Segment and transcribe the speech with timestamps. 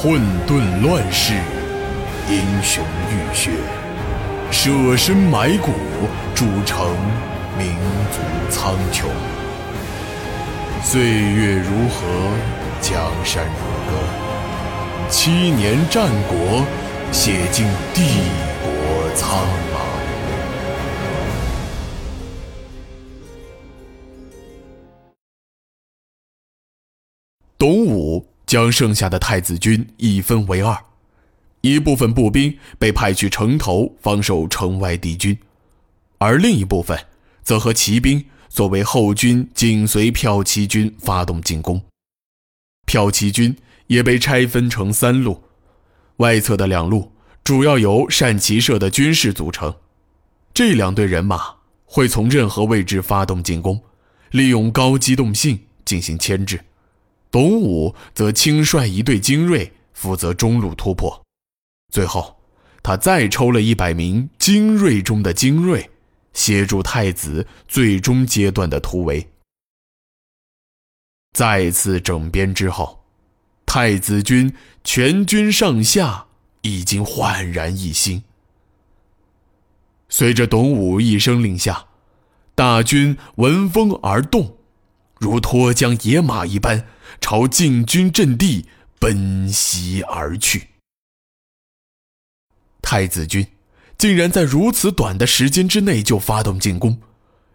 [0.00, 1.34] 混沌乱世，
[2.30, 3.50] 英雄浴血，
[4.48, 5.72] 舍身埋骨，
[6.36, 6.86] 铸成
[7.58, 7.74] 民
[8.12, 9.06] 族苍穹。
[10.84, 12.06] 岁月如河，
[12.80, 16.64] 江山如歌，七年战国，
[17.10, 18.02] 写尽帝
[18.62, 19.36] 国苍
[19.74, 19.78] 茫。
[27.58, 30.84] 董武将剩下的太子军一分为二，
[31.60, 35.38] 一部分步兵被派去城头防守城外敌军，
[36.16, 36.98] 而另一部分
[37.42, 41.82] 则和骑兵作为后军紧随骠骑军发动进攻。
[42.86, 43.54] 骠骑军
[43.88, 45.42] 也被拆分成三路，
[46.16, 47.12] 外侧的两路
[47.44, 49.74] 主要由单骑射的军士组成，
[50.54, 53.78] 这两队人马会从任何位置发动进攻，
[54.30, 56.58] 利用高机动性进行牵制。
[57.30, 61.22] 董武则亲率一队精锐负责中路突破，
[61.92, 62.36] 最后，
[62.82, 65.90] 他再抽了一百名精锐中的精锐，
[66.32, 69.28] 协助太子最终阶段的突围。
[71.32, 73.04] 再次整编之后，
[73.66, 76.26] 太子军全军上下
[76.62, 78.22] 已经焕然一新。
[80.08, 81.84] 随着董武一声令下，
[82.54, 84.56] 大军闻风而动。
[85.20, 86.86] 如脱缰野马一般，
[87.20, 88.66] 朝晋军阵地
[88.98, 90.68] 奔袭而去。
[92.80, 93.46] 太子军
[93.98, 97.00] 竟然在如此短的时间之内就发动进攻，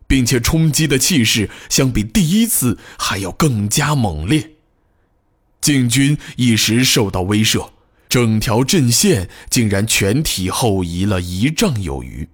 [0.07, 4.51] 并且冲击的气势相比第一次还要更加猛烈。
[5.61, 7.71] 晋军一时受到威慑，
[8.09, 12.27] 整条阵线竟然全体后移了一丈有余。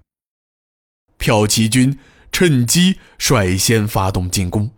[1.19, 1.99] 骠骑军
[2.31, 4.71] 趁机率先发动进攻。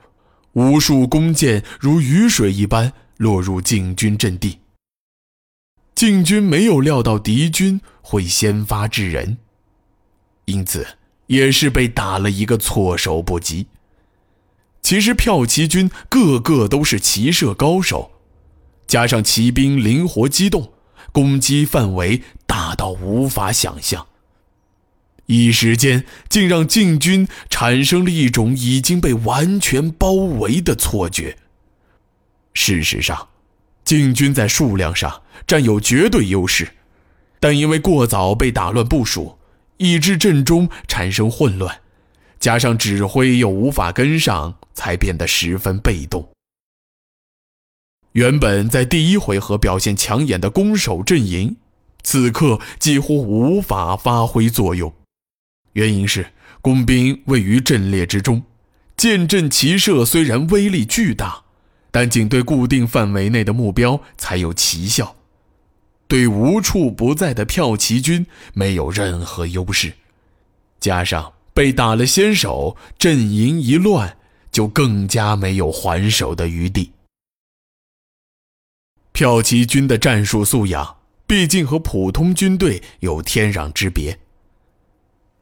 [0.53, 4.59] 无数弓箭如雨水一般落入晋军阵地。
[5.95, 9.37] 晋军没有料到敌军会先发制人，
[10.45, 10.85] 因此
[11.27, 13.67] 也是被打了一个措手不及。
[14.81, 18.11] 其实骠骑军个个都是骑射高手，
[18.87, 20.73] 加上骑兵灵活机动，
[21.11, 24.07] 攻击范围大到无法想象。
[25.31, 31.37] 一时间，竟让晋军产生了一种已经被完全包围的错觉。
[32.53, 33.29] 事实上，
[33.85, 36.73] 晋军在数量上占有绝对优势，
[37.39, 39.37] 但因为过早被打乱部署，
[39.77, 41.79] 以致阵中产生混乱，
[42.39, 46.29] 加上指挥又无法跟上，才变得十分被动。
[48.11, 51.55] 原本在第一回合表现抢眼的攻守阵营，
[52.03, 54.93] 此刻几乎无法发挥作用。
[55.73, 58.43] 原因是工兵位于阵列之中，
[58.97, 61.43] 剑阵齐射虽然威力巨大，
[61.89, 65.15] 但仅对固定范围内的目标才有奇效，
[66.07, 69.93] 对无处不在的骠骑军没有任何优势。
[70.79, 74.17] 加上被打了先手，阵营一乱，
[74.51, 76.91] 就更加没有还手的余地。
[79.13, 84.17] 骠骑军的战术素养，毕竟和普通军队有天壤之别。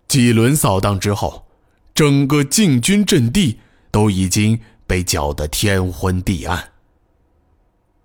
[0.09, 1.46] 几轮扫荡之后，
[1.94, 3.59] 整个晋军阵地
[3.92, 6.72] 都已经被搅得天昏地暗。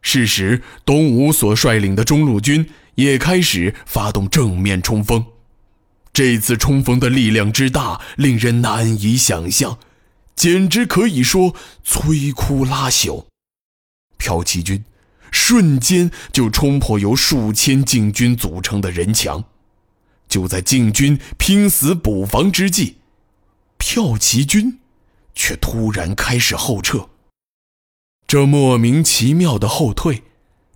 [0.02, 5.24] 是时，东吴所率领的中路军也开始发动正面冲锋。
[6.12, 9.78] 这次冲锋的力量之大，令人难以想象，
[10.36, 11.54] 简直可以说
[11.86, 13.24] 摧枯拉朽。
[14.18, 14.84] 骠骑军
[15.30, 19.42] 瞬间就冲破由数千晋军组成的人墙。
[20.34, 22.96] 就在晋军拼死补防之际，
[23.78, 24.80] 骠骑军
[25.32, 27.08] 却突然开始后撤。
[28.26, 30.24] 这莫名其妙的后退，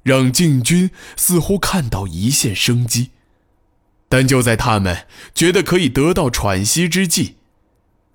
[0.05, 3.11] 让晋军似乎看到一线生机。
[4.09, 7.35] 但就在他们觉得可以得到喘息之际，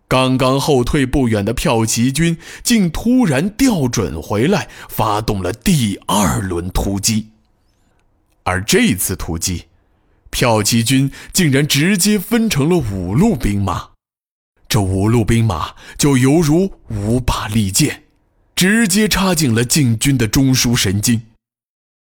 [0.07, 7.31] 刚刚后退不远的骠骑军竟突然调准回来，发动了第二轮突击。
[8.43, 9.65] 而这次突击。
[10.33, 13.91] 骠骑军竟然直接分成了五路兵马，
[14.67, 18.03] 这五路兵马就犹如五把利剑，
[18.55, 21.21] 直接插进了晋军的中枢神经。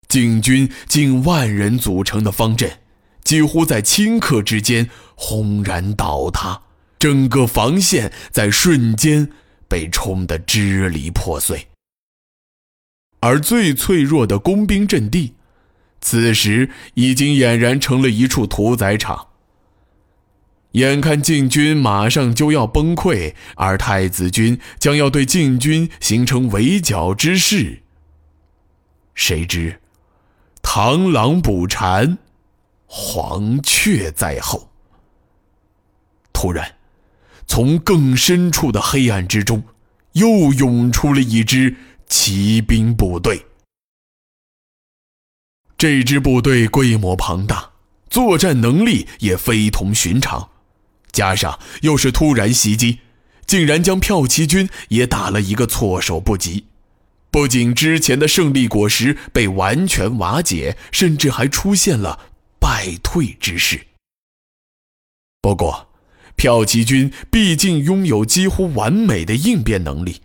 [0.09, 2.79] 晋军近万人组成的方阵，
[3.23, 6.63] 几乎在顷刻之间轰然倒塌，
[6.97, 9.29] 整个防线在瞬间
[9.67, 11.67] 被冲得支离破碎。
[13.19, 15.36] 而最脆弱的工兵阵地。
[15.99, 19.27] 此时已经俨然成了一处屠宰场。
[20.73, 27.81] 眼看晋军马上就要崩溃，而太子军将要对晋军形成围剿之势，
[29.15, 29.79] 谁知
[30.61, 32.19] 螳螂捕蝉，
[32.85, 34.69] 黄雀在后。
[36.31, 36.75] 突然，
[37.47, 39.63] 从更深处的黑暗之中，
[40.11, 41.75] 又涌出了一支
[42.07, 43.43] 骑兵部队。
[45.77, 47.69] 这支部队规模庞大，
[48.09, 50.49] 作战能力也非同寻常，
[51.11, 52.97] 加上又是突然袭击，
[53.45, 56.65] 竟然将骠骑军也打了一个措手不及。
[57.29, 63.79] 不仅之前的胜利果实被完全瓦解，甚至还出现了败退之势。
[65.43, 65.89] 不过，
[66.35, 70.21] 骠骑军毕竟拥有几乎完美的应变能力，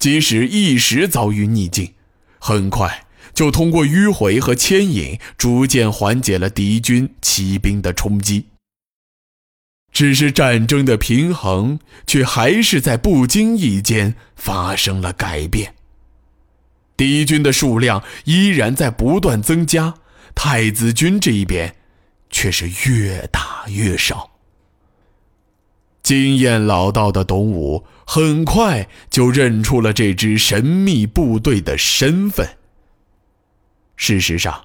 [0.00, 1.94] 即使一时遭遇逆境，
[2.40, 3.06] 很快。
[3.40, 8.48] 就通过迂回和牵引，逐渐缓解了敌军骑兵的冲击。
[9.90, 15.74] 只是战争的平衡，却还是在不经意间发生了改变。
[16.98, 19.94] 敌军的数量依然在不断增加，
[20.34, 21.74] 太子军这一边，
[22.28, 24.32] 却是越打越少。
[26.02, 32.46] 经验老道的董武很快就认出了这支神秘部队的身份。
[34.02, 34.64] 事实上，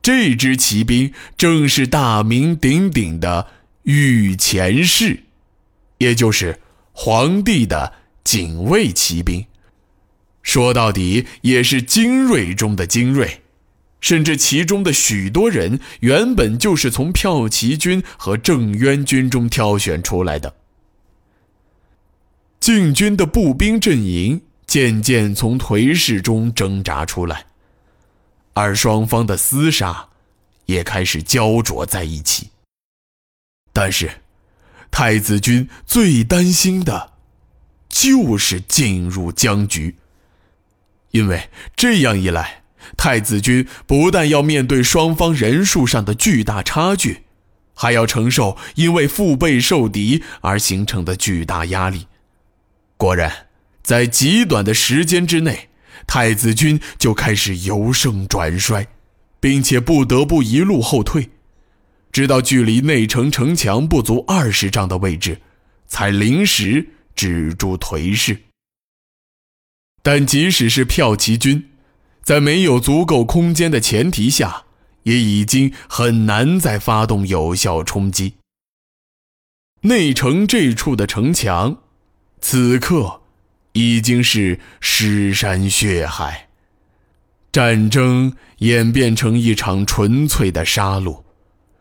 [0.00, 3.48] 这支骑兵正是大名鼎鼎的
[3.82, 5.24] 御前士，
[5.98, 6.58] 也就是
[6.92, 7.92] 皇帝的
[8.24, 9.44] 警卫骑兵。
[10.42, 13.42] 说到底，也是精锐中的精锐，
[14.00, 20.54] 甚至其中的许多人原本就是从骠骑军和郑渊军中挑选出来的。
[22.58, 27.44] 晋军的步兵阵营渐渐从颓势中挣扎出来。
[28.54, 30.08] 而双方的厮杀
[30.66, 32.50] 也开始焦灼在一起。
[33.72, 34.20] 但是，
[34.90, 37.12] 太子军最担心的，
[37.88, 39.96] 就是进入僵局。
[41.12, 42.62] 因为这样一来，
[42.96, 47.24] 太子军不但要面对双方人数上的巨大差距，
[47.74, 52.06] 还要承受因为腹背受敌而形成的巨大压力。
[52.96, 53.48] 果然，
[53.82, 55.70] 在极短的时间之内。
[56.06, 58.86] 太子军就开始由盛转衰，
[59.40, 61.30] 并且不得不一路后退，
[62.10, 65.40] 直到距离内城城墙不足二十丈的位置，
[65.86, 68.42] 才临时止住颓势。
[70.02, 71.70] 但即使是骠骑军，
[72.22, 74.64] 在没有足够空间的前提下，
[75.04, 78.34] 也已经很难再发动有效冲击。
[79.82, 81.78] 内城这处的城墙，
[82.40, 83.21] 此刻。
[83.72, 86.48] 已经是尸山血海，
[87.50, 91.22] 战争演变成一场纯粹的杀戮，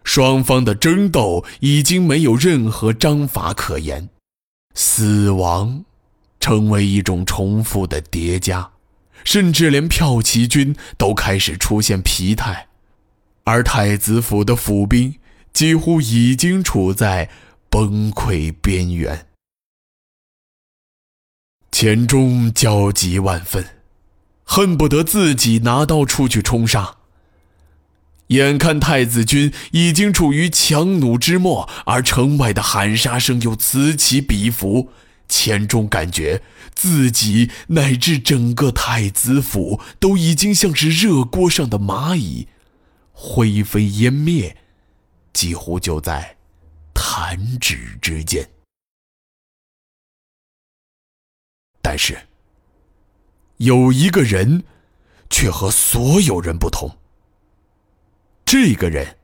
[0.04, 4.10] 双方的争斗已经没有任何章法可言，
[4.74, 5.84] 死亡
[6.40, 8.72] 成为一种重复的叠加，
[9.24, 12.68] 甚至连骠骑军都开始出现疲态，
[13.44, 15.16] 而太子府的府兵
[15.52, 17.30] 几乎已经处在
[17.70, 19.28] 崩溃边缘。
[21.72, 23.66] 钱钟焦急万分，
[24.44, 26.98] 恨不得自己拿刀出去冲杀。
[28.28, 34.90] 眼看太子军已经处于强弩之末，而城外的喊杀声又此起彼伏，
[35.28, 36.42] 钱钟感觉
[36.76, 42.48] 自己乃至整个太子府都已经像是热锅上的蚂蚁，
[43.12, 44.56] 灰飞烟灭，
[45.34, 46.38] 几乎就在
[46.94, 48.48] 弹指之间。
[51.82, 52.28] 但是，
[53.58, 54.64] 有一个人，
[55.30, 56.98] 却和所有人不同。
[58.46, 59.18] 这个人，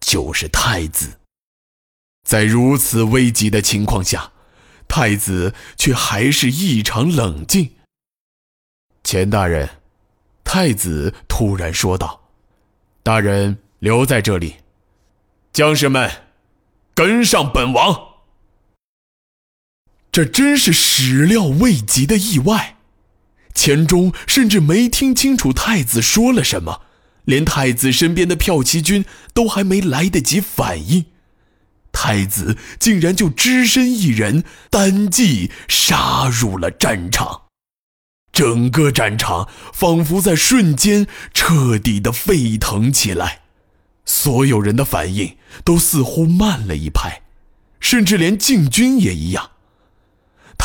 [0.00, 1.18] 就是太子。
[2.24, 4.32] 在如此危急的情况下，
[4.88, 7.76] 太子却还是异常冷静。
[9.04, 9.68] 钱大人，
[10.44, 12.28] 太子突然说道
[13.02, 14.56] ：“大人留在这里，
[15.52, 16.10] 将士们，
[16.94, 18.14] 跟上本王。”
[20.16, 22.76] 这真是始料未及的意外，
[23.52, 26.80] 钱钟甚至没听清楚太子说了什么，
[27.26, 29.04] 连太子身边的骠骑军
[29.34, 31.04] 都还没来得及反应，
[31.92, 37.42] 太子竟然就只身一人单骑杀入了战场，
[38.32, 43.42] 整个战场仿佛在瞬间彻底的沸腾起来，
[44.06, 47.20] 所有人的反应都似乎慢了一拍，
[47.80, 49.50] 甚至连禁军也一样。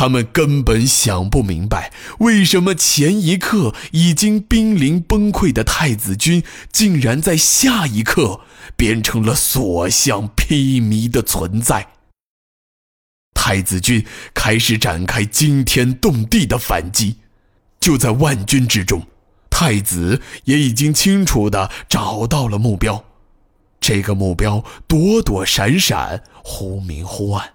[0.01, 8.41] 他们根本想不明白，为什么前一刻已经濒临崩溃的太子军，竟然在下一刻
[8.75, 11.89] 变成了所向披靡的存在。
[13.35, 14.03] 太子军
[14.33, 17.17] 开始展开惊天动地的反击，
[17.79, 19.05] 就在万军之中，
[19.51, 23.05] 太子也已经清楚地找到了目标。
[23.79, 27.53] 这个目标躲躲闪闪，忽明忽暗，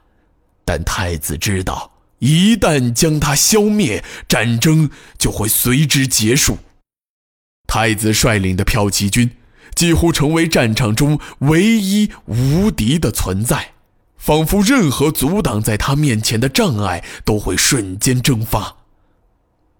[0.64, 6.58] 但太子知道，一旦将它消灭，战争就会随之结束。
[7.66, 9.30] 太子率领的骠骑军
[9.74, 13.72] 几乎成为战场中唯一无敌的存在，
[14.16, 18.76] 仿佛任何阻挡在他面前的障碍都会瞬间蒸发。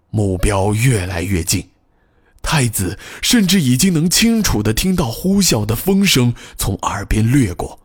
[0.09, 1.69] 目标越来越近。
[2.43, 7.77] 太子甚至已经能清楚地听到呼啸的风声从耳边掠过，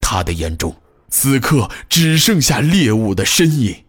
[0.00, 0.74] 他的眼中
[1.10, 3.84] 此刻只剩下猎物的身影，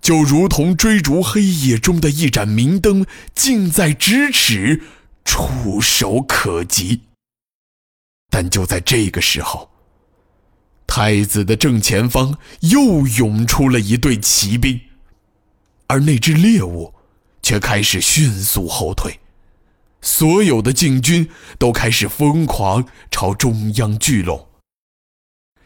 [0.00, 4.82] 就如同追逐黑夜中的一盏明灯，近在咫尺，
[5.24, 7.02] 触手可及。
[8.30, 9.70] 但就在这个时候，
[10.86, 14.80] 太子的正前方又涌出了一队骑兵，
[15.88, 16.94] 而那只猎物
[17.42, 19.20] 却开始迅速后退。
[20.00, 24.48] 所有的禁军都开始疯狂朝中央聚拢。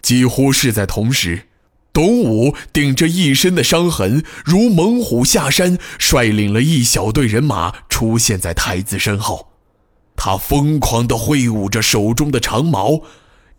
[0.06, 1.48] 几乎是在同时，
[1.92, 9.48] 董武顶着一身的伤痕，如猛虎下山，率领了一小队人马出现在太子身后。
[10.14, 13.00] 他疯狂地挥舞着手中的长矛，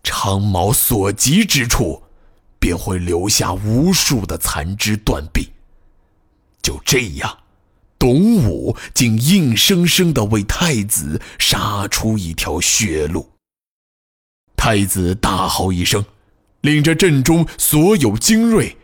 [0.01, 2.03] 长矛所及之处，
[2.61, 5.49] 便会留下无数的残肢断臂。
[6.61, 7.39] 就这样。
[7.99, 13.31] 董武竟硬生生地为太子杀出一条血路。
[14.55, 16.05] 太子大吼一声，
[16.67, 18.75] 领着阵中所有精锐，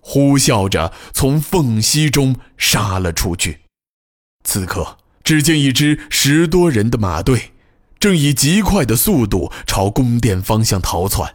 [0.00, 3.62] 呼啸着从缝隙中杀了出去。
[4.44, 7.50] 此刻，只见一支十多人的马队，
[7.98, 11.34] 正以极快的速度朝宫殿方向逃窜，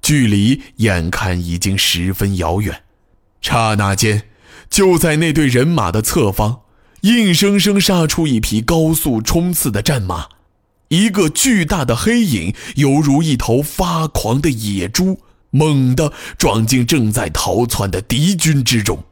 [0.00, 2.84] 距离眼看已经十分遥远。
[3.42, 4.22] 刹那间。
[4.68, 6.62] 就在那队人马的侧方，
[7.02, 10.26] 硬生生杀出一匹高速冲刺的战马，
[10.88, 19.04] 一个巨大的黑影犹如一头发狂的野猪，猛地撞进正在逃窜的敌军之中。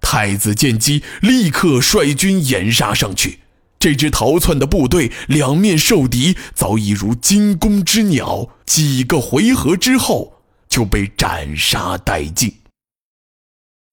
[0.00, 3.40] 太子见机，立刻率军掩杀上去。
[3.78, 10.34] 这支逃窜的部队两面受敌，早已如惊弓之鸟，几个回合之后
[10.68, 12.58] 就被斩杀殆尽。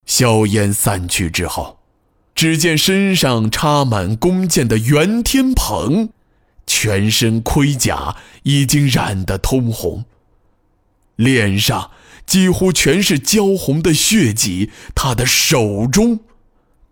[0.06, 1.80] 硝烟散去之后，
[2.36, 6.10] 只见身上插满弓箭的袁天鹏，
[6.70, 10.06] 全身盔甲已经染得通红，
[11.16, 11.90] 脸上
[12.28, 14.70] 几乎全是焦红的血迹。
[14.94, 16.20] 他的手中，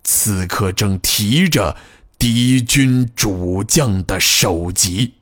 [0.04, 1.78] 此刻正提着
[2.18, 5.14] 敌军主将的首级。